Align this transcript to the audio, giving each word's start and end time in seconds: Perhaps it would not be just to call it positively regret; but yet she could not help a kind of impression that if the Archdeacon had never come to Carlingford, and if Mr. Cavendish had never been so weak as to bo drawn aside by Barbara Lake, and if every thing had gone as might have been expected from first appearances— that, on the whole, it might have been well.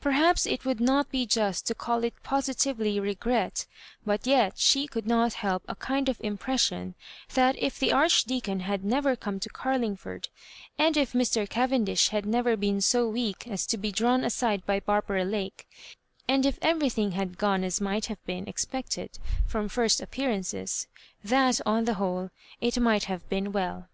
Perhaps 0.00 0.44
it 0.44 0.64
would 0.64 0.80
not 0.80 1.08
be 1.08 1.24
just 1.24 1.64
to 1.68 1.72
call 1.72 2.02
it 2.02 2.20
positively 2.24 2.98
regret; 2.98 3.64
but 4.04 4.26
yet 4.26 4.58
she 4.58 4.88
could 4.88 5.06
not 5.06 5.34
help 5.34 5.62
a 5.68 5.76
kind 5.76 6.08
of 6.08 6.20
impression 6.20 6.96
that 7.34 7.54
if 7.62 7.78
the 7.78 7.92
Archdeacon 7.92 8.58
had 8.58 8.84
never 8.84 9.14
come 9.14 9.38
to 9.38 9.48
Carlingford, 9.48 10.30
and 10.80 10.96
if 10.96 11.12
Mr. 11.12 11.48
Cavendish 11.48 12.08
had 12.08 12.26
never 12.26 12.56
been 12.56 12.80
so 12.80 13.08
weak 13.08 13.46
as 13.46 13.64
to 13.66 13.78
bo 13.78 13.92
drawn 13.92 14.24
aside 14.24 14.66
by 14.66 14.80
Barbara 14.80 15.24
Lake, 15.24 15.68
and 16.26 16.44
if 16.44 16.58
every 16.60 16.88
thing 16.88 17.12
had 17.12 17.38
gone 17.38 17.62
as 17.62 17.80
might 17.80 18.06
have 18.06 18.26
been 18.26 18.48
expected 18.48 19.20
from 19.46 19.68
first 19.68 20.00
appearances— 20.00 20.88
that, 21.22 21.60
on 21.64 21.84
the 21.84 21.94
whole, 21.94 22.30
it 22.60 22.80
might 22.80 23.04
have 23.04 23.28
been 23.28 23.52
well. 23.52 23.88